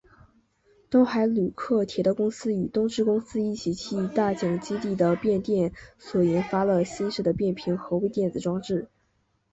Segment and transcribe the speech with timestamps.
[0.89, 8.89] 东海旅客铁道公司与东芝公司一起替大井基地的变电所研发了新式的变频和微电子装置。